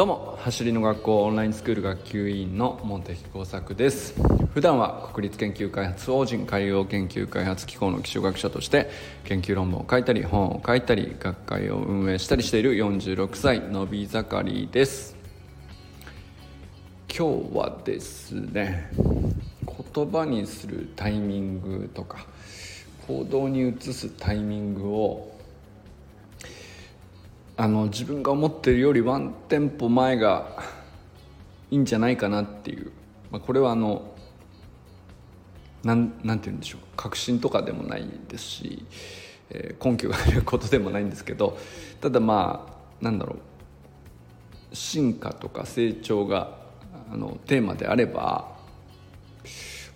[0.00, 4.14] どうも走りの学校オンラインスクール学級委員の茂木耕作です。
[4.54, 8.88] 普段は国立研究開発法人海洋研究開発機構の気象学者として
[9.24, 15.14] 研究論文を書いたり本を書いたり学会を運営したりしている46歳のび盛りです。
[17.14, 18.90] 今日はですね
[19.94, 22.24] 言葉にするタイミングとか
[23.06, 25.29] 行動に移すタイミングを
[27.60, 30.56] あの自分が思ってるよりワンテンポ前が
[31.70, 32.90] いいんじゃないかなっていう、
[33.30, 34.14] まあ、これはあの
[35.82, 36.80] なんなんて言うんでしょう。
[36.96, 38.86] 確信とかでもないですし、
[39.50, 41.58] えー、根拠があることでもないんですけど
[42.00, 44.74] ただまあなんだろう。
[44.74, 46.56] 進化とか成長が
[47.12, 48.56] あのテーマであれば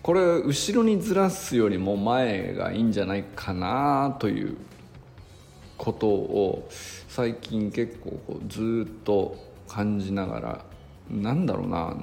[0.03, 4.55] これ後ろにずらすよりも前がいいんじゃないかなという
[5.77, 6.69] ことを
[7.09, 9.37] 最近結構こうずっと
[9.69, 10.65] 感じながら
[11.11, 11.95] なんだろうな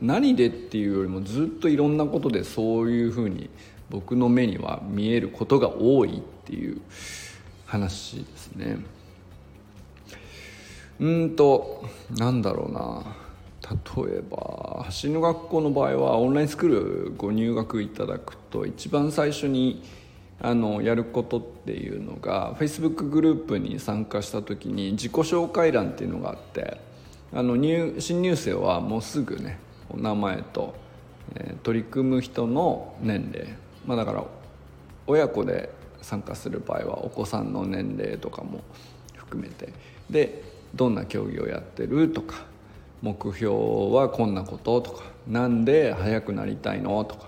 [0.00, 3.50] 何でっていうよりもずっといろんなことでそういうふうに
[3.90, 6.80] 僕の目には見えることが多いっていう
[7.66, 8.78] 話ですね。
[10.98, 11.84] うんと
[12.16, 13.26] なんだろうな。
[13.96, 19.82] 例えば走りの学校の場合はオンラインスクールご入学いただくと一番最初に
[20.40, 26.78] あのやることっていうのが Facebook グループに参加した時に自己紹介欄っていうのがあって
[27.32, 30.74] あの入新入生はもうすぐねお名前と、
[31.36, 33.54] えー、取り組む人の年齢、
[33.86, 34.24] まあ、だから
[35.06, 35.70] 親子で
[36.02, 38.60] 参加する場合はお子さんの年齢とかも
[39.14, 39.72] 含めて。
[40.10, 40.42] で
[40.74, 42.44] どんな競技をやってるとか
[43.02, 43.54] 目標
[43.94, 47.26] はこんなこととかなんで速くなりたいのとか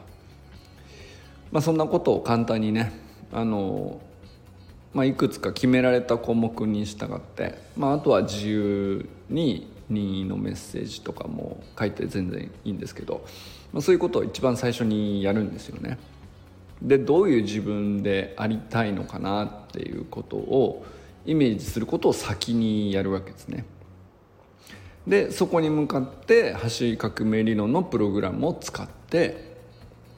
[1.51, 2.93] まあ、そんなことを簡単にね
[3.33, 4.01] あの、
[4.93, 13.25] まあ、いくつか決められた項目に従って、まあ、あとは自由に任意のメッセージとかも書いて全然いいんですけど、
[13.73, 15.99] まあ、そういうことを一番最初にやるんですよね。
[16.83, 20.87] でどういう自分でありたいのかなっていうことを
[21.27, 23.65] イメージすることを先にやるわけですね。
[25.07, 29.57] でそこに向かって走り革命理論のプログラムを使って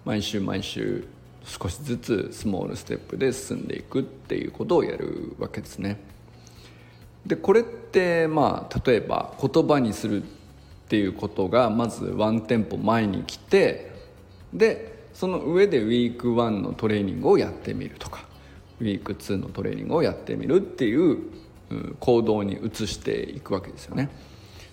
[0.04, 1.04] 毎週毎週
[1.44, 6.00] 少しずつスモールステップで進んでいくっていうことをやるわけですね。
[7.26, 10.26] でこれってまあ例えば言葉にするっ
[10.88, 13.92] ていうことがまずワンテンポ前に来て
[14.52, 18.24] でその上でウィーク1のトレーニングをやってみるとか
[18.80, 21.18] ウィーク2のトレーニングをやってみるっていう
[22.00, 24.08] 行動に移していくわけですよね。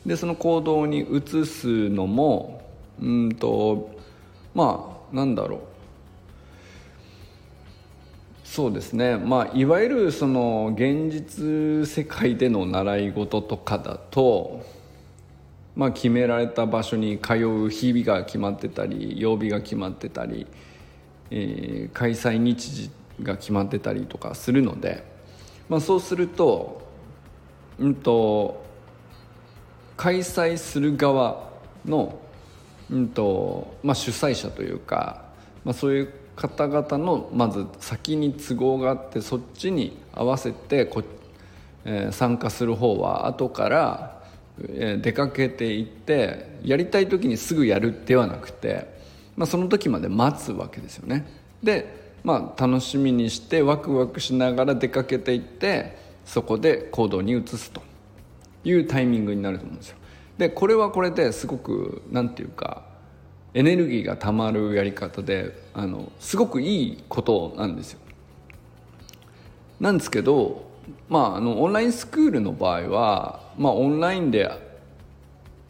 [0.06, 3.92] でその行動に移すのもうんと
[4.56, 5.60] まあなんだろう
[8.50, 9.18] そうですね。
[9.18, 14.66] まあいわゆるその現実世界での習い事とかだと
[15.75, 20.47] まあ決められた場所に通う日々が決まってたり曜日が決まってたり、
[21.30, 22.90] えー、開催日時
[23.22, 25.03] が決まってたりとかするので、
[25.68, 26.88] まあ、そうすると
[27.78, 28.66] うんと
[29.97, 31.50] 開催する側
[31.86, 32.18] の、
[32.90, 35.25] うんとまあ、主催者というか、
[35.66, 41.03] まあ、そういう方々のまず先に都合があってそっちに合わせてこ、
[41.84, 44.22] えー、参加する方は後から、
[44.62, 48.88] えー、出かけていってやりたい時にすぐやるではなくて、
[49.36, 51.25] まあ、その時まで待つわけですよね。
[51.64, 57.81] で、まあ、楽しみにしてワクワクしながら出かけていってそこで行動に移すと
[58.64, 59.98] いうタイミングになると思うんですよ。
[60.38, 62.87] でこれはこれですごく何て言うか
[63.57, 68.00] エネルギーがたまるやり方であのすごくいいことなんですよ。
[69.79, 70.69] なんですけど、
[71.09, 74.47] まあ、あのオンラインスクールの場合は、まあ、オンラインで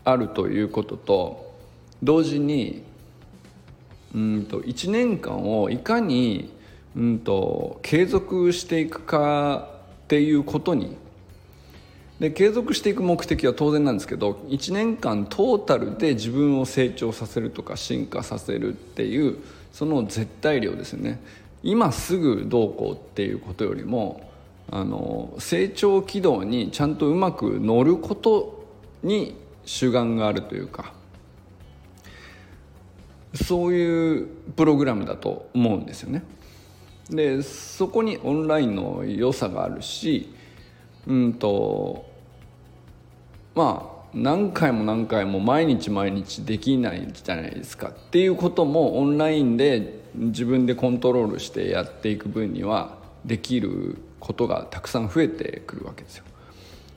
[0.04, 1.56] あるということと
[2.04, 2.84] 同時に
[4.14, 6.54] うんと1年間をいかに
[6.94, 9.70] うんと継続していくか
[10.04, 10.98] っていうことに
[12.20, 19.38] で継続していく目的は当然なんですけど1年間トータルで自分を成長させるとか進化させるっていう
[19.72, 21.20] その絶対量ですよね
[21.62, 24.28] 今すぐどうこうっていうことよりも
[24.72, 28.66] あの成長軌道にちゃんとうまく乗ること
[29.04, 29.36] に
[29.66, 30.94] 主眼があるというか
[33.36, 36.24] そういうプログラムだと思うんですよね。
[37.10, 40.34] でそこにオンラインの良さがあるし
[41.06, 42.07] うんと
[43.58, 56.24] まあ何回も何回も毎日毎日できないじゃないですかっていうこともオンラインで自分でコントロールしてやっていく分にはできることがたくさん増えてくるわけですよ。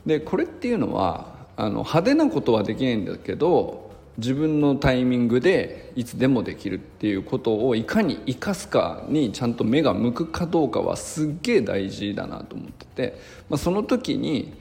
[0.05, 14.53] でこれっていうのはあの派手なことはできないんだけど自分のタイミングでいつでもできるっていうことをいかに生かすかにちゃんと目が向くかどうかはすっげえ大事だなと思ってて、まあ、その時に、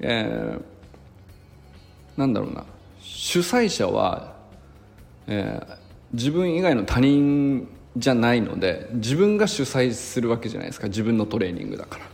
[0.00, 0.62] えー、
[2.22, 2.64] なんだろうな。
[3.00, 4.34] 主催者は、
[5.26, 5.76] えー、
[6.12, 10.86] 自分以外の他人じゃないので自分が主催するわけじゃないですか。
[10.86, 12.04] 自分のトレーニングだから。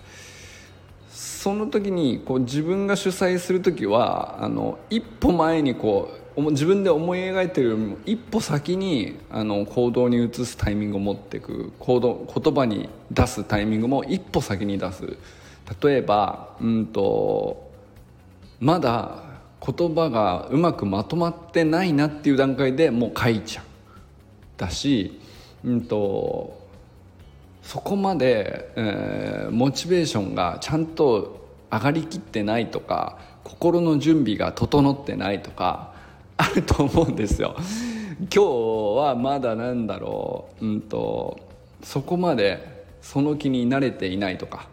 [1.10, 15.16] その時にこう自分が主催する時はあの一歩前にこう自分で思い描いてるよりも一歩先にあの行動に移すタイミングを持っていく行動言葉に出すタイミングも一歩先に出す。
[15.82, 17.70] 例えばうんと
[18.58, 19.27] まだ
[19.64, 23.64] 言葉がうまくまとまってないなっていう段階でもう書いちゃう。
[24.56, 25.20] だし
[25.64, 26.58] うんと
[27.62, 35.92] そこまで、えー、モチベーションがちゃんと上がりきってないとか心の準備が整ってないとか
[36.38, 37.56] あると思うんですよ。
[38.20, 38.42] 今日
[38.96, 41.38] はまだなんだろう、うんと、
[41.82, 44.68] そこまでその気に慣れていないとか。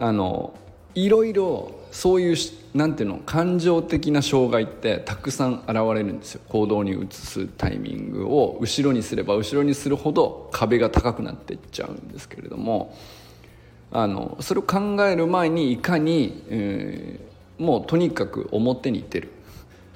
[0.00, 0.54] あの
[0.94, 2.36] いろいろそういう
[2.74, 6.40] なんていうの感情的な障害ってたくさん現れるんですよ。
[6.48, 12.96] 行動に移すタイミングを後ろにすれば後ろにするほど壁が高くなっていっちゃうんですけれども
[13.90, 19.28] あのそれを考える前にいかに、えー、もうとにかく表に出る。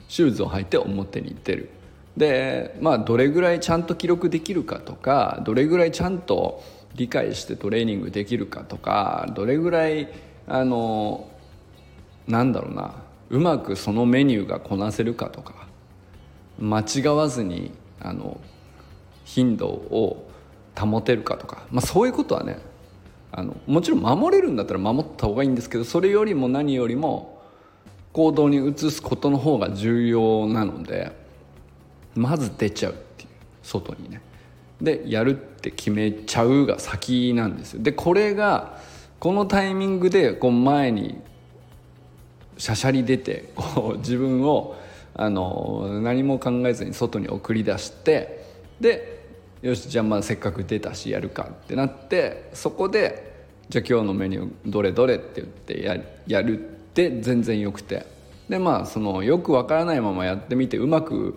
[0.09, 1.71] シューズを履いて表に出る。
[2.17, 6.63] でまあどれぐらいちゃんと記録できるかとかどれぐらいちゃんと
[6.95, 10.09] 理解してトレーニングできるかとかどれぐらい
[10.47, 11.29] あの
[12.27, 12.95] なんだろうな。
[13.29, 15.67] うまくそのメニューがこなせるかとか。
[16.59, 18.41] 間違わずにあの
[19.25, 20.31] 頻度を
[20.79, 22.59] 保てるかとか、まあ、そういうことはね
[23.33, 27.43] あのもちろん守れるんだったら守った方がいいんですけどそれよりも何よりも
[28.13, 31.13] 行動に移すことの方が重要なので
[32.15, 33.29] まず出ちゃうっていう
[33.63, 34.23] 外にね。
[34.81, 37.83] でやるって決めちゃうが先なんですよ。
[37.83, 38.79] でこれが
[39.19, 41.19] このタイミングでこう前に
[42.59, 44.77] しゃしゃり出てこう 自分を
[45.15, 48.45] あの何も考えずに外に送り出して
[48.81, 49.25] で
[49.63, 56.63] よしじゃあまあせっかく出たしやるかってなってそこでじゃあ今日のメニューどれどれって言ってややるっ
[56.93, 58.17] て全然よくて。
[58.49, 61.37] でまあそのよくわからないままやってみてうまく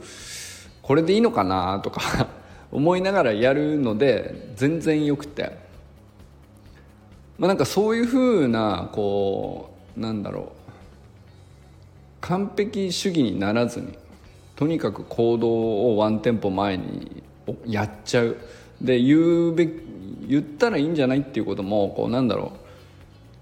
[0.84, 2.28] これでいいのかなとか
[2.72, 5.68] 思いながらやるので全然よくて。
[7.38, 10.59] まあなんかそういうふうなこうなんだろう。
[12.22, 13.98] 完璧主義にならずに
[14.56, 17.24] とにかく行動をワンテンポ前に
[17.66, 18.38] やっちゃう。
[18.82, 19.18] で言
[19.48, 19.70] うべ
[20.28, 22.60] 言ったらいいんじゃないっていうこともこうなんだろう。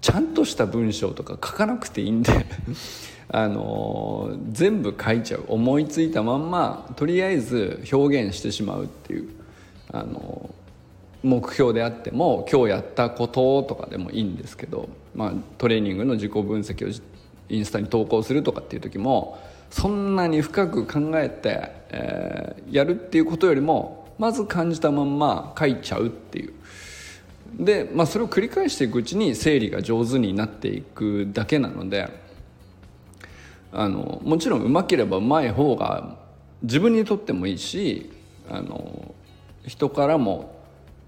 [0.00, 2.32] ちゃんとした文章とか書かなくていいんで
[3.30, 5.44] あの全部書いちゃう。
[5.48, 9.28] 思いついたまんまとりあえず表現してしまうっていう
[9.90, 10.50] あの
[11.22, 16.92] 目標であっても今日やったこととかでもいいんですけど、まあ、トレーニングの自己分析を
[17.48, 19.38] インスタに投稿するとかっていう時も
[19.70, 26.52] そんなに深く考えて、えー、やるっていうことよりもまず感じたまんま書いちゃうっていう。
[27.58, 32.08] で、まあ、それを繰り返していくうちに整理が上手になっていくだけなので
[33.72, 36.16] あのもちろんうまければうまい方が
[36.62, 38.10] 自分にとってもいいし
[38.50, 39.14] あの
[39.66, 40.58] 人からも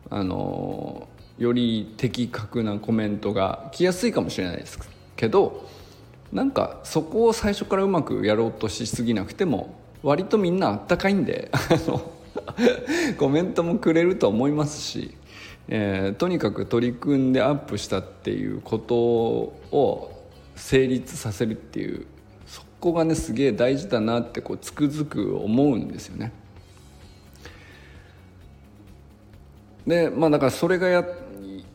[0.08, 4.78] あのより的確なコメントが来やすいかもしれないです
[5.16, 5.68] けど
[6.32, 11.50] なんかそこを最初からうまくやろうとしすぎなくても割とみんなあったかいんで
[13.18, 15.14] コメントもくれると思いますし、
[15.68, 22.06] えー、とにかく取り組んでアップしたっていうことを成立させるっていう
[22.46, 26.32] そこがねすげえ大事だなってこうつくづく思うんですよね。
[29.86, 31.04] でまあだからそれがや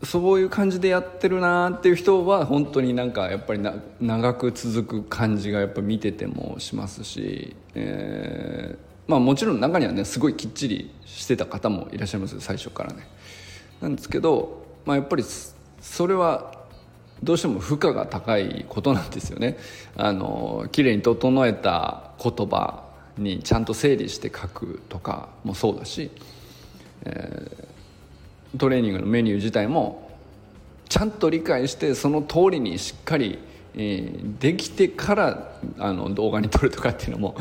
[0.05, 13.07] そういう感じでやってるなっていう人は本当になんかやっぱりな長く続く感じがやっぱ見ててもしますし、えー、まあもちろん中にはねすごいきっちりしてた方もいらっしゃいます最初からね。
[13.81, 15.23] なんですけど、まあ、やっぱり
[15.81, 16.53] それは
[17.21, 19.57] どうしても負荷が高いことなんですよね。
[19.97, 22.85] あの綺麗に整えた言葉
[23.17, 26.11] にちゃんと整理して書くとかもそうだし、
[27.05, 27.64] えー
[28.57, 30.09] トレーニングのメニュー自体も
[30.89, 33.39] ちゃんと理解してその通りにしっかり、
[33.73, 37.35] えー、できてからあの動画に撮るとかっていうのも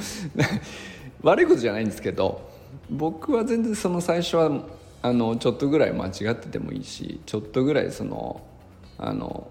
[1.22, 2.50] 悪いことじゃないんですけど
[2.90, 4.62] 僕は全然その最初は
[5.02, 8.40] あのちょっとぐらい間違っててもいいしちょっとぐらいその
[8.98, 9.48] あの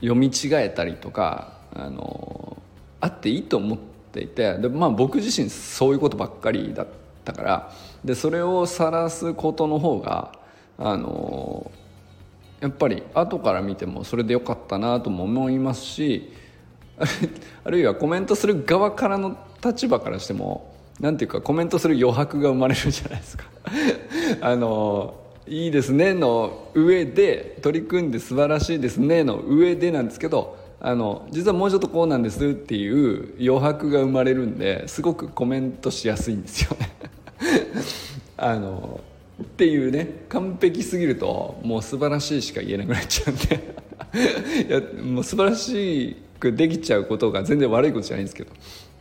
[0.00, 2.56] 読み違えたりとかあの
[3.00, 3.78] あっていいと思っ
[4.12, 6.92] ていてで、まあ、僕自身そういうことばっかりだった
[7.32, 7.72] から
[8.04, 10.32] でそれを晒すことの方が
[10.78, 11.70] あの
[12.60, 16.32] やっぱり後から見てもそれでよかったなとも思いますし
[17.64, 23.44] あるいはコメントする側からの立場からしてもなんていうかコメントする余白が生まれるじゃないですか。
[24.42, 25.14] あの
[25.46, 36.90] いいですねの上で取り組んで素晴らしいですねの上でなんですけどあの実はもうちょっとこうなんですっていう余白が生まれるんですごくコメントしやすいんですよね。
[38.38, 39.00] あの
[39.42, 43.80] っていうね完璧すぎるともう素晴らしいしか言えなくなっちゃうんで。
[44.68, 48.50] いやもう素晴らしくできちゃうことが全然悪いことじゃないんですけど、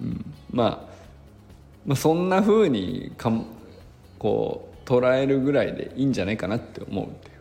[0.01, 0.93] うん、まあ、
[1.85, 3.31] まあそんなふうにか
[4.19, 7.33] こう捉えるぐらいでいいんじゃないかなって思うっていう、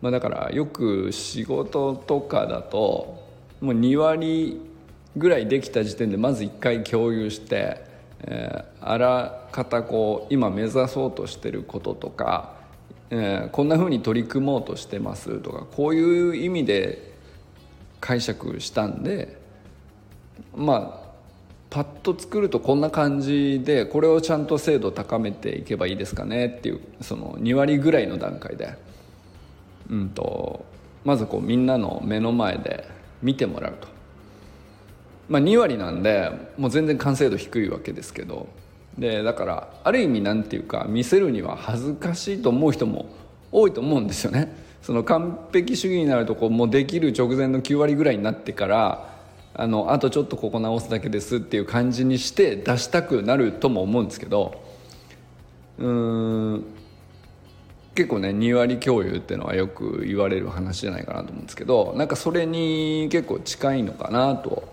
[0.00, 3.19] まあ、だからよく仕事とかだと
[3.60, 4.60] もう2割
[5.16, 7.90] ぐらいできた時点でまず1回共有して
[8.22, 12.54] えー、あらかたこう今目指そうとしてることとか、
[13.10, 17.14] えー、こんなふうに取り組もうとしてますとかこういう意味で
[18.00, 19.38] 解釈したんで
[20.54, 21.10] まあ
[21.70, 28.74] パッと作るとこんな感じでこれをちゃんと精度高めていけばいいですかねっていうその2割ぐらいの段階で、
[29.88, 30.64] うんと
[31.04, 32.88] まずこうみんなの目の前で
[33.22, 33.88] 見てもらうと。
[35.28, 38.48] まあ、2割なんでもう全然完成度低いわけですけど
[38.98, 43.06] でだからある意味なんていうか見せるには恥ずかしいと思う人も
[43.52, 44.52] 多いと思うんですよね。
[44.82, 49.10] その完璧主義になるとこうもうできる直前の9割ぐらいになってから
[49.54, 54.64] あのあとちょっとここ直すだけですっていう感じにして出したくなるとも思うんですけど
[55.78, 56.64] うん
[58.00, 64.72] 結構ね2割共有っていうのはよく言われる話じゃないかなと思うんですけどなんかそれに結構近いのかなと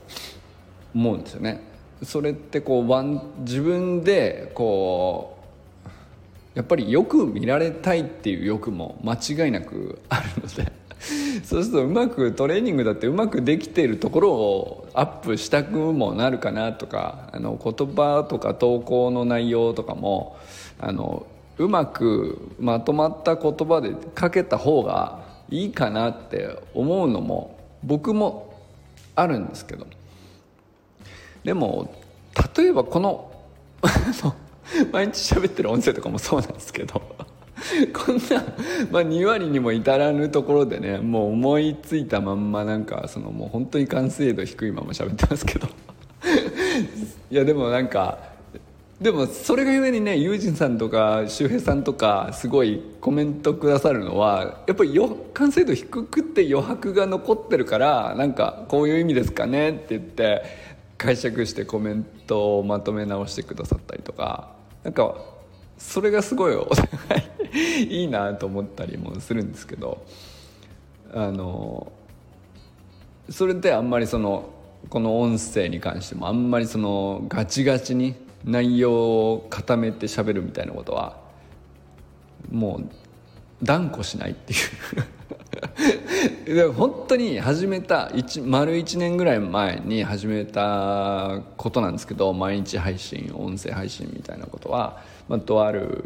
[0.96, 1.62] 思うんですよね。
[2.04, 5.38] それってこう自分でこ
[6.56, 10.72] うやっぱりよく見られたいっていう欲も間違いなくあるので
[11.44, 20.38] そうするとうまくトレーニングだってうまくできているところをアップしたくもなるかなとかあの言葉とか投稿の内容とかも
[20.80, 21.28] あの
[21.58, 28.54] うまくまとまった言葉で書けた方がいいかなって思うのも僕も
[29.16, 29.88] あるんですけど
[31.44, 31.94] でも
[32.56, 33.32] 例えばこの
[34.92, 37.02] 毎日喋ってる音声とかもそうなんですけど
[37.94, 38.44] こんな、
[38.92, 45.68] まあ、2割にも至らぬところでねもう思いついたまんまなんかそのもう本当に完成度低いまま喋ってますけど。
[47.30, 48.37] いやでもなんか
[49.02, 55.00] でもそれがゆえにねユージンさんとか周平さんとかすごいコメントくださるのはやっぱり
[55.36, 60.44] 完成度低くて余白が残ってるからなんかこういう意味ですかねって言って
[60.98, 65.16] 解釈してコメントをまとめ直してくださったりとかなんか
[65.78, 66.90] それがすごいお互
[67.84, 70.04] い いいなと思ったりもするんですけど
[71.14, 71.92] あの
[73.30, 74.50] それであんまりその
[74.90, 81.18] この音声に関してもあんまりそのガチガチに内容を固めて喋るみたいなことは
[82.52, 82.86] もう
[83.64, 84.60] 断固しないっていう。
[86.74, 88.12] 本当に始めた
[88.44, 96.06] 丸1年ぐらい前に始めたことなんですけど毎日配信音声配信みたいなことは、まあ、とある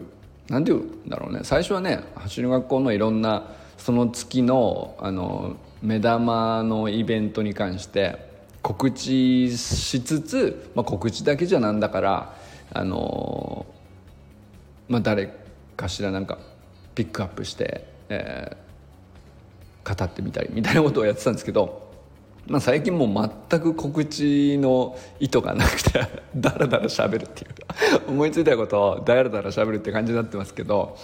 [0.49, 1.41] 何て言うんだろうね。
[1.43, 3.43] 最初はね走る学校のいろんな
[3.77, 8.30] その月のあの目玉のイベントに関して
[8.61, 12.35] 告知しつつ、まあ、告知だけじゃなんだから
[12.73, 13.65] あの、
[14.87, 15.33] まあ、誰
[15.75, 16.37] かしらなんか
[16.93, 21.91] ピックアップして、えー、語ってみたりみたいなことをやってたんですけど、
[22.47, 27.75] まあ、最近もう全く告知の意図がなくて ダラダラ喋るっていうか
[28.07, 30.97] 思いついたことをダラダラ喋るって感じになってますけど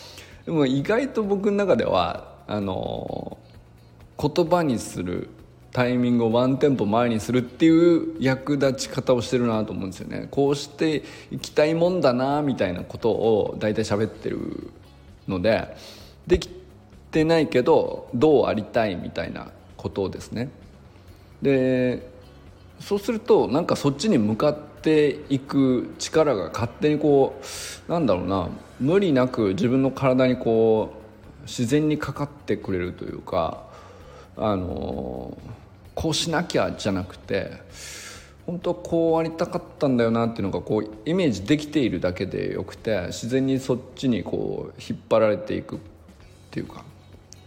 [0.46, 3.38] でも意外と僕の中ではあの
[4.20, 5.30] 言葉にする
[5.78, 10.28] タイミングをワンテンポ前にするっていう役立ち方をしてるなと思うんですよね。
[10.32, 14.72] こうしていきたいもんだなみたいなことを大体喋ってる
[15.28, 15.78] ので
[16.26, 16.50] でき
[17.12, 20.50] てないけどどうありたいみたいなことですね。
[21.44, 22.10] で
[22.80, 27.40] そうするとなんかそっちに向かっていく力が勝手にこ
[27.88, 30.96] うなんだろうな無理なく自分の体にこ
[31.40, 33.68] う自然にかかってくれるというか
[34.38, 35.38] あの
[35.98, 37.54] こうしなきゃじゃなくて
[38.46, 45.80] 本当はこうありたかったんだよなっていうのがこうイメージできているだけでよくて自然にそっちにこう引っ張られていくっ
[46.52, 46.86] ていうか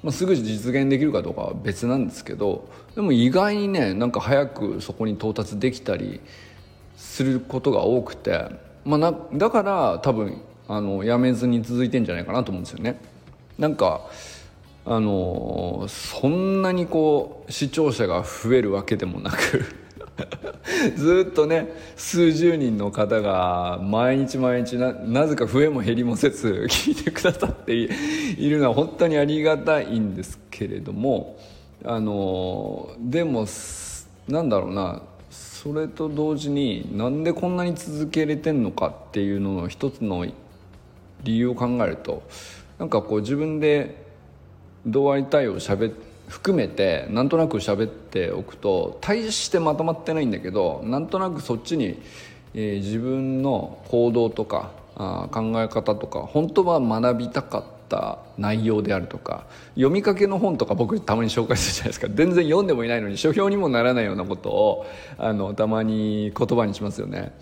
[0.03, 6.21] まあ、すぐ実現できるかどうかは別なんですけどでも意外にねなんか早くそこに到達できたり
[6.97, 8.49] することが多くて、
[8.85, 13.01] まあ、なだから多分あのやめずに続いてんじゃないかなと思うんですよね。
[13.59, 14.09] なんか
[14.85, 19.65] あのそんなにこう視聴者が増えるわけでもなく
[20.97, 27.89] ずっとね数十人の方が毎日毎日なぜか増えも減りもせず 聞いてくださってい
[28.49, 31.39] るのは本当にありがたいんですけれども
[31.85, 33.47] あのでも
[34.29, 40.27] なんだろうなそれと同時になんでこんなに続けれてんのかっていうのの一つの
[41.23, 42.23] 理由を考えると
[42.79, 44.10] なんかこう自分で
[44.87, 45.91] どうありたいをしゃべ
[46.29, 52.01] 含めてなんとなく喋っておくと大してまとまってないんだけどなんとなくそっちに、
[52.55, 59.45] えー、自分の行動とかあ考え方とか本当は学びたかった内容であるとか
[59.75, 64.87] 読みかけの本とか僕たまに紹介するじゃないですか全然読んでもいないのに書評にもならないようなことを
[65.19, 67.33] あのたまに言葉にしますよね。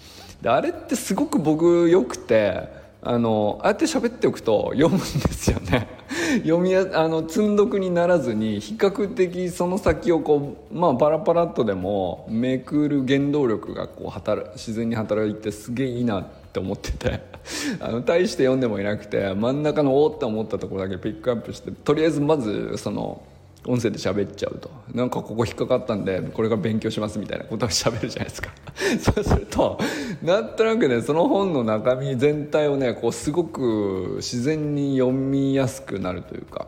[0.40, 2.68] であれってすごく僕よくて
[3.00, 5.88] あのああやって喋っておくと読むんですよね。
[6.42, 17.38] 読みやあの積んどくにならずに比較的その先をこうまあパラパラっとでもめくる原動力がこう働自然に働いてすげえいいなって思ってて。
[17.80, 23.22] あの大して読んでもいなくて真ん中のおって思ったところだけピックアップしてとりあえずまずその
[23.66, 24.70] 音声で喋っちゃうと。
[24.94, 28.50] なんかここ引っかかったんでこれから勉強しますみたいなことを喋るじゃないですか。
[29.00, 29.78] そうすると
[30.22, 36.66] なんとなくねその本の中身全体をねこうすごく自然に読みやすくなるというか。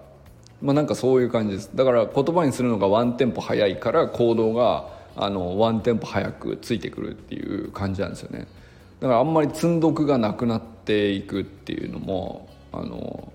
[0.60, 1.70] まあなんかそういう感じです。
[1.74, 8.46] だから言葉にするのがワンテンポ早いから行動があのワンテンポ早くついてくるっていう感じなんですよね。
[9.00, 13.32] だからあんまり積んどくがなくなっていくっていうのもあの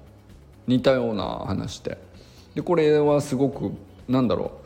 [0.68, 2.05] 似たような話で。
[2.56, 3.72] でこれはすごく
[4.08, 4.66] なんだろう。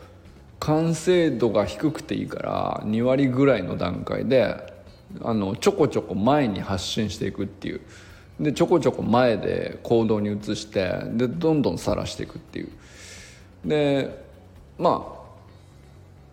[0.59, 4.73] 完成度が低くていいから2割ぐらいの段階で
[5.21, 7.81] あのちょこちょこ前に発信していくっていう。
[8.39, 12.69] でちょこちょこ前で行動に移してでどんどん晒していくっていう。
[13.65, 14.25] で
[14.77, 15.05] ま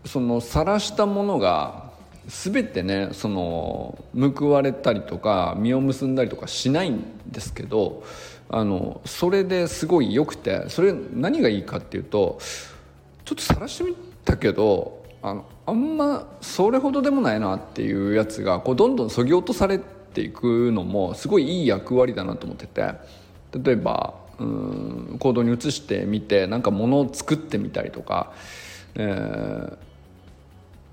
[0.04, 1.86] あその晒したものが
[2.26, 4.04] 全てねその
[4.36, 8.04] 報われたりとか実を結んだりとかしないんですけど
[8.48, 12.38] あのそれですごい良くてそれ何がいいかっていうと
[13.24, 22.92] ちょっと晒してみたけどあのあんまそれほどでもないなっていうやつがこうどんどんそぎ落とされていくのもすごいいい役割だなと思ってて
[23.58, 28.32] 例えばうん行動に移してみてなんかものを作ってみたりとか、
[28.96, 29.86] えー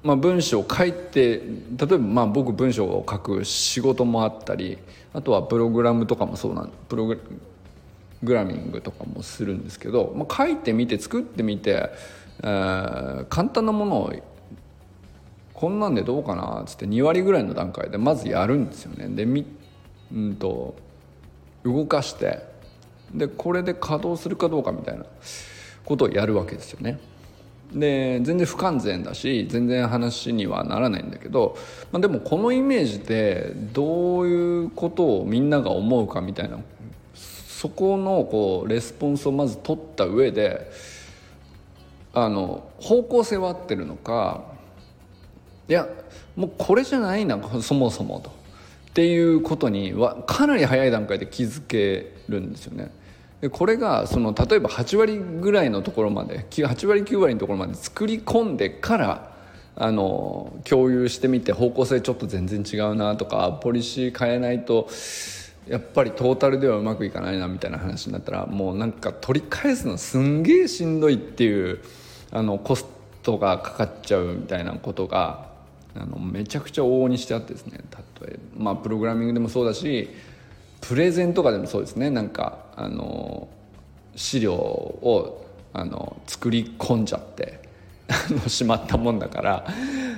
[0.04, 1.42] まあ、文章を書いて例
[1.84, 4.78] えばまあ僕文章を書く仕事もあったり
[5.14, 7.16] あとはプログラムとかもそうなんプロ
[8.22, 11.90] グラミングとかもするんですけど、まあ、書いてみて作ってみて、
[12.42, 14.14] えー、簡単なものを
[15.54, 19.46] こんなんでどうかなっつって2割ぐらいの段階でまずやるんですよねでみ、
[20.14, 20.76] うんと、
[21.64, 22.42] 動かして
[23.14, 25.06] でこれで稼働するかどうかみたいな
[25.86, 27.00] ことをやるわけですよね。
[27.74, 31.58] で全然不完全だし全然話にはならないんだけど、
[31.92, 36.60] まあ、でもこのイメージでどういうことをみんなが思うかみたいな
[37.16, 40.70] そこのこうレスポンスをまず取った上で
[42.14, 44.44] あの方向性は合ってるのか
[45.68, 45.88] いや
[46.36, 52.92] もうこれじゃないなそもそもとっていうことにはかなり早い段階で気づけるんですよね。
[53.44, 59.34] でこれがその例えば8割ぐらいのところまで8割9割のところまで作り込んでから
[59.76, 64.88] あの共有してみて方向性ちょっと全然違うなとかポリシー変えないと
[65.68, 71.82] やっぱりトータルではうまくいかないなみたいな話になったらもうなんか取り返すのすんげえしんどいっていう
[72.32, 72.86] あのコス
[73.24, 75.50] トがかかっちゃうみたいなことが
[75.96, 77.82] あのめちゃくちゃ往々にしてあってですね
[78.22, 80.10] 例えば、まあ、プログラミングでもそうだし
[80.88, 82.10] プレゼンとかでもそうですね。
[82.10, 83.48] なんかあの
[84.16, 87.60] 資料をあの作り込んじゃって
[88.48, 89.66] しまったもんだから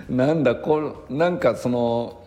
[0.10, 2.20] なんだこなんかその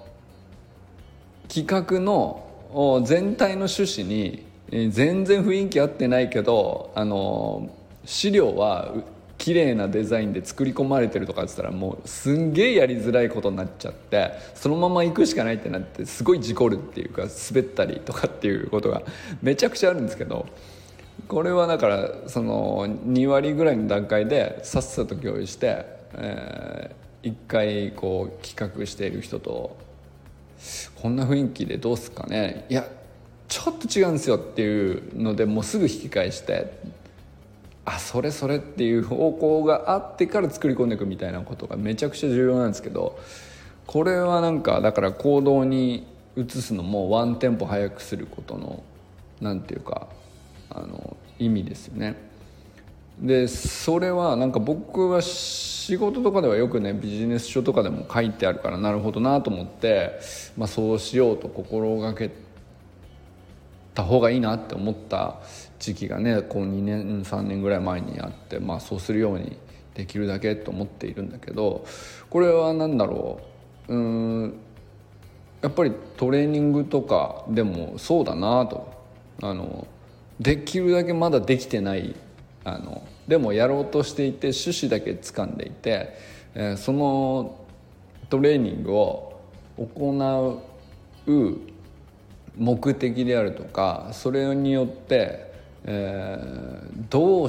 [1.49, 4.47] 企画の全体の趣旨に
[4.91, 7.69] 全然雰囲気合ってないけどあの
[8.05, 8.95] 資料は
[9.39, 19.03] 綺麗なデザインで作り込まれてるとかっつったらもうすんげえやりづらいことになっちゃってそのまま行くしかないってなってすごい事故るっていうか滑ったりとかっていうことが
[19.41, 20.47] めちゃくちゃあるんですけど
[21.29, 29.77] これはだからその2割ぐらいの段階でさっさと共有して、えー、1回こう企画している人と
[31.01, 32.67] こんな雰囲気でどうすかね。
[32.69, 32.89] いや
[33.49, 36.71] ちょっと違うんですよっていうのでもうすぐ引き返して
[37.89, 43.19] あそれそれっていう方向があってから作り込んでいくみたいなことがめちゃくちゃ重要なんですけど
[43.87, 48.83] これはなんかだから行動に移すのもワンテンポ早くすることの
[49.41, 50.09] 何て言うか
[50.69, 52.17] あの意味ですよね。
[53.21, 60.21] でそれはなんか僕は仕事とかではよくねビジネス書とかでも書いてあるからなるほどなと思って、
[60.57, 62.48] まあ、そうしようと心がけて
[63.99, 65.41] た方がいいなって思った
[65.81, 69.59] 時期がねこう2年3年ぐらい前にあって、まあ、そうするように
[69.95, 71.85] できるだけと思っているんだけど
[72.31, 73.41] これは何だろ
[73.89, 73.95] う。
[73.95, 74.55] うん
[75.61, 78.97] やっぱりトレーニングとかでもそうだなと。
[79.43, 79.87] あの
[80.39, 82.15] できるだけまだできてない
[82.65, 86.17] あのでもやろうとしていて趣旨だけ掴んでいて、
[86.55, 87.65] えー、その
[88.31, 89.41] トレーニングを
[89.77, 90.63] 行
[91.27, 91.31] う
[92.59, 95.53] 目的であるとかそれによって、
[95.85, 97.49] えー、どう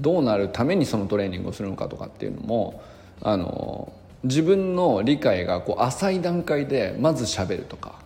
[0.00, 2.82] どうなるためにそのトレーニングをするのかとかっていうのも
[3.20, 3.92] あの
[4.24, 8.00] 自分の理解がこう浅い段階でまず喋るとか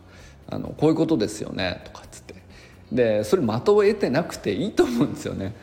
[0.49, 2.35] あのこういうことですよねとかっつって
[2.91, 5.55] でそれ的を得てなくていいと思うんですよね。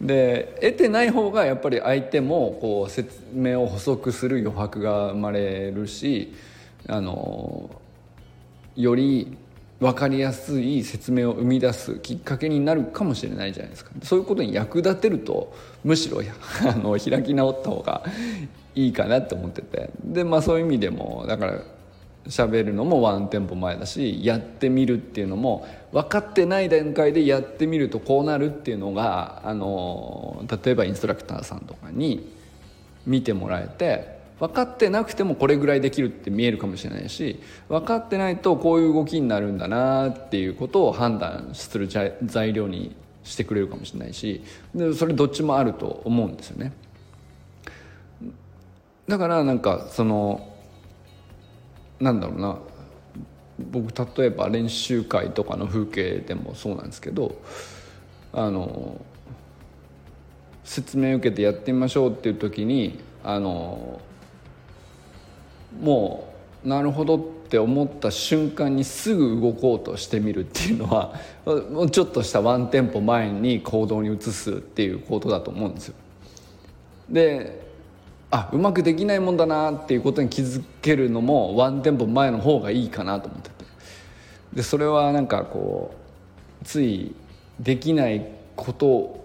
[0.00, 6.34] で得てない方がやっぱり相手もこう説明を補足する余白が生まれるし
[6.88, 7.70] あの
[8.76, 9.36] より
[9.80, 13.90] 分かりやすい説明を生み出すきっかけになるかもしれないじゃないですか。
[14.02, 16.20] そういうことに役立てるとむしろ
[16.68, 18.04] あの開き直った方が
[18.74, 19.90] いいかなって思ってて。
[20.04, 21.62] でまあそういう意味でもだから
[22.26, 32.34] 喋るのもワンテンポ前だしやってみるっていうのも分かってない段階でやってみるとこうなるっていうのがあの例えばインストラクターさんとかに
[33.06, 44.42] 見てもらえて分かってなくてもこれぐらいできるって見えるかもしれないし分かってないとこういう動きになるんだなっていうことを判断する材料にしてくれるかもしれないし
[44.74, 46.72] でそれどっちもあると思うんですよね。
[49.06, 50.48] だからなんかその
[51.98, 52.58] なんだろうな
[53.58, 57.42] 僕例えば練習会とかの風景でもそうなんですけど
[58.32, 58.98] あの
[60.64, 64.00] 説明受けてやってみましょうっていう時にあの
[65.78, 66.32] も
[66.64, 75.94] うなるほどって思った瞬間にすぐ動こうとしてみるっていうのは もうちょっとしたワンテンポ前に行動に移すっていうことだと思うんですよ。
[77.08, 77.70] で
[78.30, 83.64] あうまくできないもんだなっていうことに気づけるのもワンテンポ前の方がいいかなと思ってて
[84.52, 85.92] でそれはなんかこ
[86.62, 87.12] うつい
[87.58, 89.24] できないこと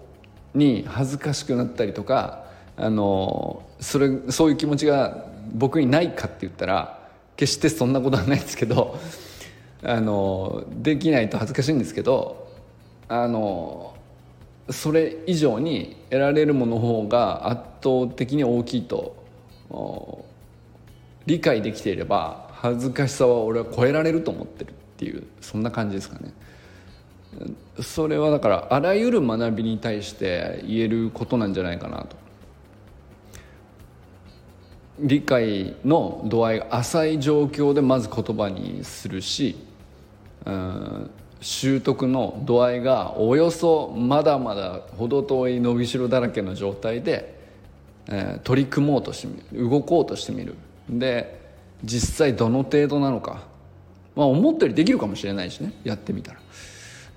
[0.54, 6.98] に恥ずかしくなったりとかあのそれそういう気持ちが僕にないかって言ったら
[7.36, 8.98] 決してそんなことはないですけど
[9.82, 12.48] あのできないと恥ずかしいんですけど
[13.08, 13.94] あの
[14.70, 19.14] それ以上に得られるものの方が圧倒的に大きいと
[21.26, 26.32] 理解できていれば恥ずかしさは俺は超えられると思ってるっていうそんな感じですかね。
[27.82, 32.16] それはだからあらゆる学びに対して言えることなんじゃないかなと
[34.98, 39.56] 理解の度合いが浅い状況でまず言葉にするし、
[40.44, 47.38] うん、習得の度合いがおよそまだまだ程遠い伸びしろだらけの状態で、
[48.08, 50.54] えー、取り組もうとしてみる動こうとしてみる
[50.88, 51.40] で
[51.84, 53.44] 実際どの程度なのか、
[54.14, 56.38] まあ、思ったよりできるかもしれないしねやってみたら。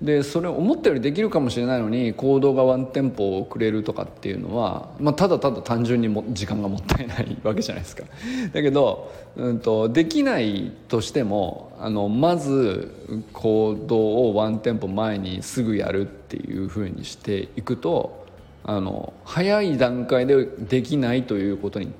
[0.02, 8.04] でそれ思ったよりできるかもしれないのに行動がワンテンポ遅れるとかっていうのは、まあ、ただただ単純にも時間がもったいないわけじゃないですか。
[8.54, 12.90] だけど、うんと、できないとしてもあのまず
[13.34, 18.24] 行動をワンテンポ前にすぐやるっていうふうにしていくと
[18.64, 21.92] あの早い段階でできないということに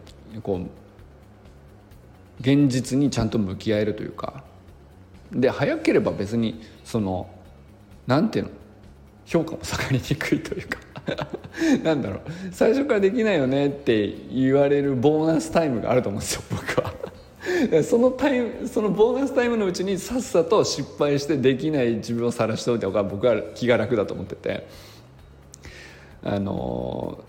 [0.42, 0.60] こう
[2.40, 4.42] 現実にちゃんと向き合えるというか
[5.32, 7.28] で早ければ別にその
[8.06, 8.50] なんていうの？
[9.26, 10.78] 評価も下がりにくいというか。
[11.84, 12.20] なんだろう。
[12.52, 16.92] 最初からできないよねって言われるボーナスタイムがあると思うんですよ 僕は。
[17.82, 24.66] そのタイムそのボーナスタイムのうちにさっさと失敗してできない自分を晒しておいた方が僕は気が楽だと思ってて。
[26.22, 27.24] あの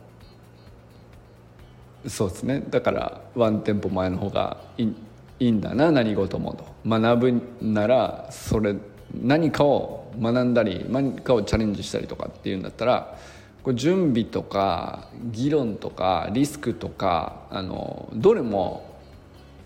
[2.07, 2.63] そうですね。
[2.69, 4.95] だからワンテンポ前の方がいい
[5.39, 6.65] いいんだな何事もと。
[6.85, 8.75] 学ぶならそれ
[9.13, 13.17] 何かを学んだり何かをチャレンジしたりとかっていうんだったら
[13.63, 18.91] これ準備とか議論とかリスクとかあのどれも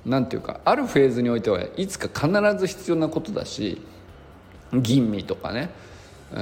[0.05, 3.81] 何て言うかあるフェーズにおいてはいつか必ず必要なことだし
[4.73, 5.69] 吟味とかね、
[6.34, 6.36] え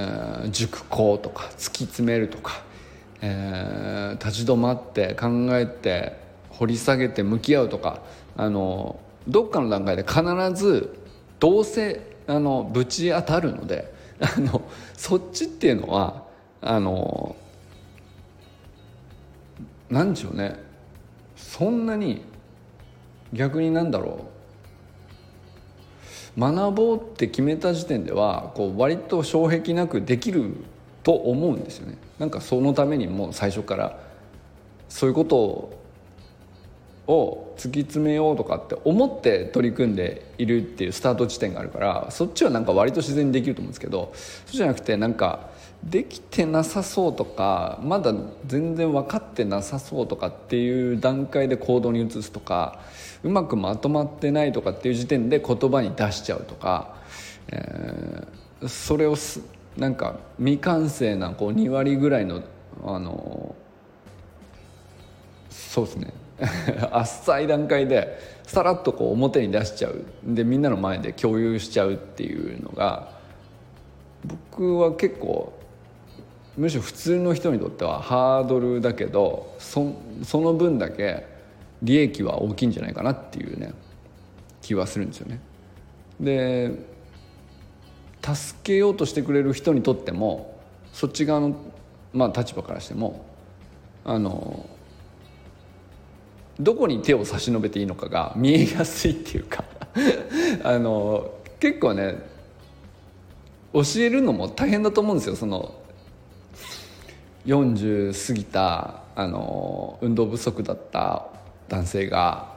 [0.46, 2.62] ー、熟考とか突き詰めるとか、
[3.20, 6.18] えー、立ち止まって考えて
[6.50, 8.00] 掘り下げて向き合うとか
[8.36, 10.22] あのどっかの段階で必
[10.54, 10.98] ず
[11.38, 14.62] どうせあのぶち当たるのであの
[14.96, 16.24] そっちっていうのは
[16.60, 17.36] あの
[19.90, 20.56] なんでしょうね。
[21.36, 22.22] そんなに
[23.32, 24.26] 逆になんだろ
[26.36, 26.40] う。
[26.40, 30.54] 学ぼうって決めた時点ではこう割と障壁なくできる
[31.04, 31.96] と思うんですよね。
[32.18, 33.98] なんかそのためにも最初から
[34.88, 35.83] そういうことを
[37.06, 45.50] を突き詰めようとかって思って取り組んでいるっていうスタート地点があるからそっちはなんか割と自然にできると思うんですけどそうじゃなくてなんか
[45.84, 48.14] できてなさそうとかまだ
[48.46, 52.80] 全然分かってなさそうとかっていう段階で行動に移すとか
[53.22, 56.96] うまくまとまってないとかっていう時点で言葉に出しちゃうとか、
[57.48, 59.42] えー、それをす
[59.76, 62.42] なんか未完成なこう2割ぐらいの
[62.84, 63.54] あの
[65.50, 66.23] そうですね。
[66.90, 73.08] 浅い段階でさらっとこう表に出しちゃうでみんなの前で共有しちゃうっていうのが
[74.24, 75.52] 僕は結構
[76.56, 79.92] むしろ普通の人にとってはハードルだけどそ
[80.22, 81.26] その分だけ
[81.82, 83.72] 利益は大きいんじゃないかなっていうね
[84.62, 85.40] 気はするんですよね。
[86.20, 86.70] で
[88.22, 90.58] 助けようとしてくれる人にとっても
[90.92, 91.56] そっち側の、
[92.12, 93.26] まあ、立場からしても
[94.04, 94.64] あの
[96.60, 99.64] どこに手を差し伸べていいのかが見えやすいっていうか
[100.62, 102.18] あの結構ね
[103.72, 105.36] 教えるのも大変だと思うんですよ。
[105.36, 105.74] その
[107.46, 111.26] 40過ぎたあの運動不足だった
[111.68, 112.54] 男性が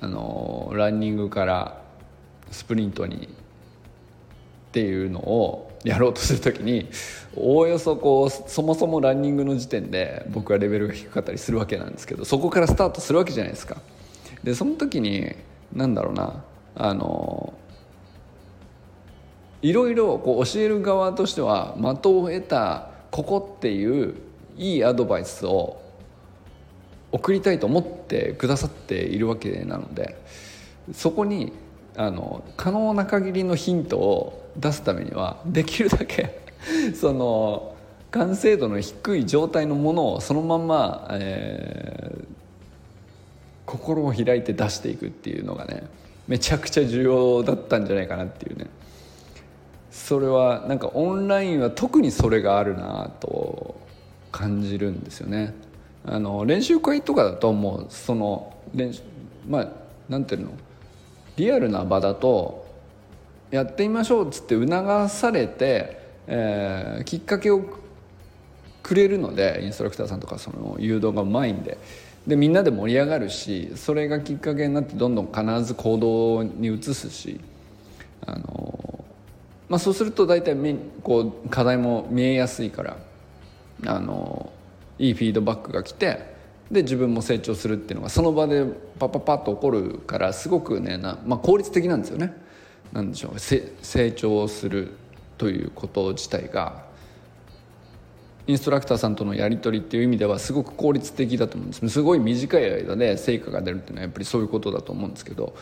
[0.00, 1.82] あのランニングから
[2.50, 3.28] スプリントにっ
[4.72, 6.88] ていうのをやろうとする時に
[7.36, 13.76] おおよそこうそもそもランニングの時点で僕はレベルが低かったりするわけなんですけどそこからスタートするわけじゃないですか。
[14.42, 15.34] でその時に
[15.72, 16.42] 何だろうな
[16.74, 17.54] あの
[19.62, 24.14] いろいろこう教える側としては的を得たここっていう
[24.56, 25.80] いいアドバイスを
[27.12, 30.16] 送りたいと思ってくださっているわけなので
[30.92, 31.52] そこに
[31.96, 36.40] あの可能な限りのヒントを出すためにはできるだけ
[36.94, 37.74] その
[38.10, 42.24] 完成度の低い状態のものをそのまま、えー、
[43.66, 45.84] 心を開いて出していくっていうのがね
[46.26, 48.66] めちゃくちゃ重要だったんじゃないかなっていうね。
[49.90, 53.74] それはなんかオンラインは特にそれがあるなと
[54.30, 55.54] 感じるんですよね。
[56.06, 59.02] あの練習会とかだともうその練習
[59.48, 59.68] まあ
[60.08, 60.50] なんていうの？
[61.36, 62.59] リアルな場だと
[63.50, 67.62] やってみましょうっつって促されて、えー、きっかけを
[68.82, 71.78] くれるのでインストラクターさんとかその誘導がうまいんで
[72.26, 77.40] でみんなで盛り上がるしそれがきっかけになってどんどん必ず行動に移すし
[78.26, 79.04] あの、
[79.68, 80.54] まあ、そうすると大体
[81.02, 82.96] こう課題も見えやすいから
[83.86, 84.52] あの
[84.98, 86.30] いいフィードバックが来て
[86.70, 88.64] で自分も成長するっていうのがその場で
[88.98, 92.32] パッパッパッと起こるからすごくねな、まあ、効率的なんですよね。
[92.92, 94.92] なんでしょう成長する
[95.38, 96.84] ということ自体が
[98.46, 101.88] インストラクターさんとのやり取りっていう意味ではすごく効率的だと思うんです。
[101.88, 105.54] すごい短い間で成果が出るっていうのはやっぱりそういうことだと思うんですけど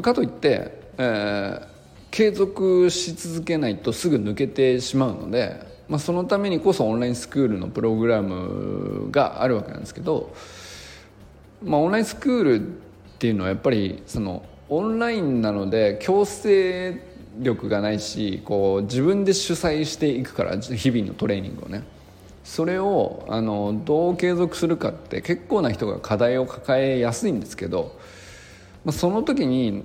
[0.00, 1.66] かといって、えー、
[2.10, 10.34] 継続し続けないとすぐ抜けてしまうのでまあ、そのためにこそオンラインスクールのプログラムがあるわけなんですけど、
[11.62, 12.64] まあ、オンラインスクールっ
[13.18, 14.42] ていうのはやっぱりその
[14.74, 17.02] オンラインなので強制
[17.38, 21.82] 力がないしこう自分で主催していくから日々のトレーニングをね。
[22.42, 27.96] それをあのどう継続するかって結構な人が課題を抱えやすいんですけど、
[28.84, 29.84] まあ、その時に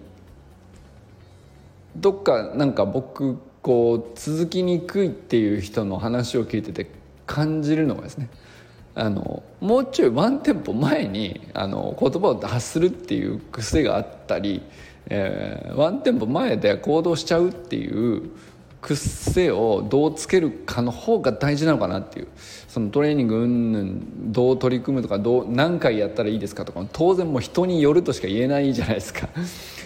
[1.95, 6.89] どっかなんか僕こう続きにくいっていう人の話を聞いてて
[7.27, 8.29] 感じるのがですね
[8.99, 14.63] あのもうちょいワンテンポ前にあの言葉を発するっていう癖があったり、
[15.05, 18.31] えー、ワンテンポ前で行動しちゃうっていう
[18.81, 22.27] 癖をどうつけるかの方が大事なのかなっていう
[22.67, 29.29] そのトレーニングうんぬんどう取り組むとかどう何回やったらいいですかとか当然もう人によるとしか言えないじゃないですか。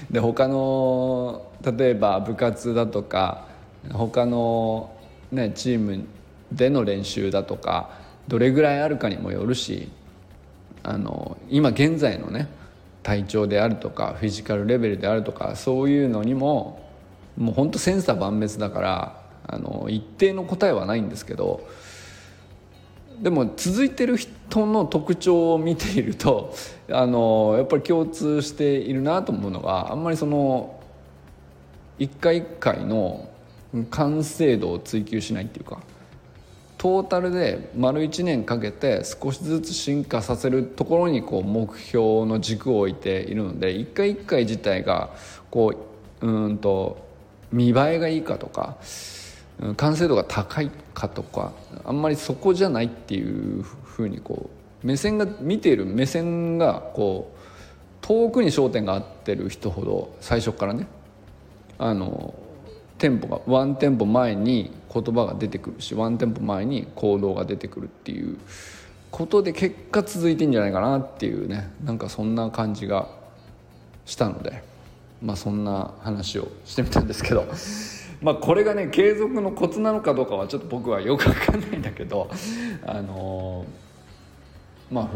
[0.09, 3.47] で他の例えば部活だとか
[3.91, 4.91] 他の、
[5.31, 6.05] ね、チーム
[6.51, 9.89] での練習だとかどれぐらいあるかにもよるし
[10.83, 12.47] あの今現在のね
[13.03, 16.81] 体調であるとかフィジカルレベルであるとかそういうのにも
[17.37, 21.67] もう本当千差万別だからあの一定の答えはないんですけど
[23.21, 26.55] でも続いてる人の特徴を見ていると
[26.89, 30.79] あのやっぱり共通しているなと思うのがあんまりその
[31.99, 33.29] 一回一回の
[33.89, 35.81] 完成度を追求しないっていうか
[36.81, 45.11] トータルで丸1年かけて少しずつ進化させるところにこう目標の軸を置いているので一回一回自体が
[45.51, 45.75] こ
[46.21, 47.05] ううんと
[47.51, 48.77] 見栄えがいいかとか
[49.77, 51.51] 完成度が高いかとか
[51.85, 54.49] あんまりそこじゃないっていうふうにこ
[54.83, 57.37] う目線が見ている目線がこう
[58.01, 60.87] 遠くに焦点が合ってる人ほど最初からね
[61.77, 62.33] あの
[62.97, 68.37] テンポがワンテンポ前に言葉が出てくるしワンテンポ前に行動が出てくるっていう
[69.09, 73.09] ことで結果続いてんじゃないかなっていうねなんかそんな感じが
[74.05, 74.63] したので
[75.21, 77.45] まあそんな話をしてみたんですけど
[78.21, 82.29] まあこれがね継続のコツなのかどうかはちょっと僕はよく分かんないんだけど
[82.85, 83.65] あの
[84.91, 85.09] まあ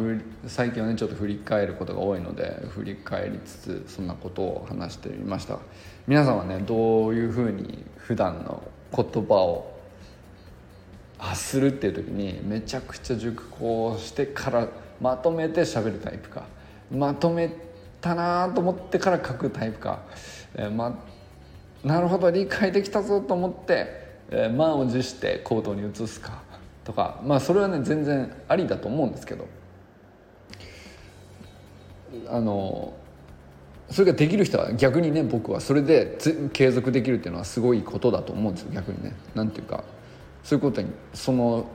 [0.48, 5.60] 最近はねちょっと振り返ることが多いので振り返りつつそんなことを話してみました。
[6.08, 8.64] 皆さんはねどういうふうに普段の
[8.96, 9.76] 言葉を
[11.18, 14.68] 発するっていう時にめちゃくちゃ熟考してから
[15.02, 16.44] まとめて喋るタイプか。
[16.92, 17.50] まとめ
[18.00, 20.04] たなと思ってから書くタイプか、
[20.54, 21.00] えー、ま
[21.84, 23.88] なるほど理解できたぞと思って、
[24.30, 26.44] えー、満を持して行動に移すか。
[26.84, 29.48] とかまあそれはね全然ありだと思うんですけど。
[32.30, 32.94] あの
[33.90, 36.18] それができる人は逆にね僕はそれで
[36.54, 39.16] 継続できるっていうのはすごいことだと思うんですよ逆にね。
[39.36, 39.84] なんていうか
[40.44, 41.66] そういうことにその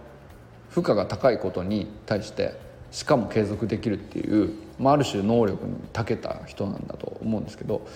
[0.70, 2.54] 負荷が高いことに対して
[2.90, 7.86] しかも継続できるっていう、まあ、ある種能力に長けた人なんだと思うんですけど、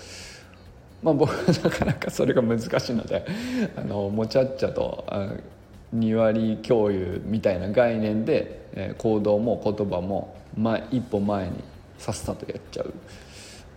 [1.03, 3.25] まあ、僕はなかなかそれが難しいので
[3.75, 5.05] あのもちゃっちゃと
[5.93, 11.63] 2割共有みたいな概念で、え、行動も言葉も、ま、一歩前に
[11.97, 12.93] さっさとやっちゃう。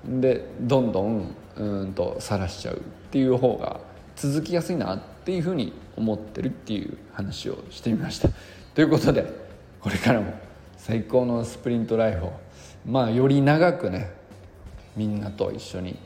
[0.04, 2.80] でどんどんうんと晒しちゃうっ
[3.10, 3.80] ていう方が
[4.16, 8.28] 続きやすいなっていうふうに思ってるっていう話をしてみました。
[8.74, 9.26] ということで
[9.80, 10.32] これからも
[10.76, 12.32] 最高のスプリントライフを
[12.86, 14.10] まあより長くね
[14.96, 15.96] みんなと一緒に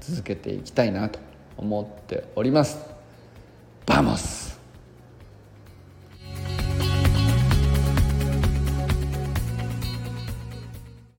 [0.00, 1.18] 続けていきたいなと
[1.56, 2.78] 思っております。
[3.86, 4.47] ¡Vamos!